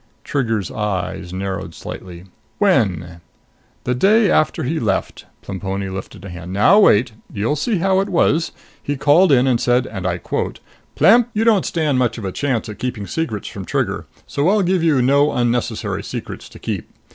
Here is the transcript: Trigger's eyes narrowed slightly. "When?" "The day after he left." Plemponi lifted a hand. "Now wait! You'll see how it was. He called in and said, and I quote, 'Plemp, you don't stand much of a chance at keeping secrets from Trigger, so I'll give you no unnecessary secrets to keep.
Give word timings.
Trigger's 0.23 0.71
eyes 0.71 1.31
narrowed 1.31 1.75
slightly. 1.75 2.23
"When?" 2.57 3.21
"The 3.83 3.93
day 3.93 4.31
after 4.31 4.63
he 4.63 4.79
left." 4.79 5.27
Plemponi 5.43 5.89
lifted 5.89 6.25
a 6.25 6.29
hand. 6.29 6.51
"Now 6.53 6.79
wait! 6.79 7.11
You'll 7.31 7.55
see 7.55 7.77
how 7.77 7.99
it 7.99 8.09
was. 8.09 8.51
He 8.81 8.97
called 8.97 9.31
in 9.31 9.45
and 9.45 9.61
said, 9.61 9.85
and 9.85 10.07
I 10.07 10.17
quote, 10.17 10.59
'Plemp, 10.95 11.27
you 11.35 11.43
don't 11.43 11.67
stand 11.67 11.99
much 11.99 12.17
of 12.17 12.25
a 12.25 12.31
chance 12.31 12.67
at 12.67 12.79
keeping 12.79 13.05
secrets 13.05 13.47
from 13.47 13.63
Trigger, 13.63 14.07
so 14.25 14.49
I'll 14.49 14.63
give 14.63 14.81
you 14.81 15.03
no 15.03 15.33
unnecessary 15.33 16.01
secrets 16.03 16.49
to 16.49 16.57
keep. 16.57 16.89